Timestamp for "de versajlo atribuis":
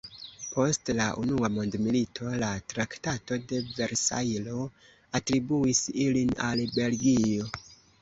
3.53-5.87